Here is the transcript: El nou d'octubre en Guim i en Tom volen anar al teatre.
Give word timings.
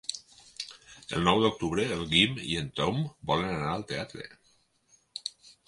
El 1.17 1.21
nou 1.27 1.41
d'octubre 1.43 1.85
en 1.97 2.01
Guim 2.15 2.41
i 2.55 2.59
en 2.63 2.73
Tom 2.81 2.99
volen 3.33 3.55
anar 3.61 3.77
al 3.77 3.87
teatre. 3.95 4.29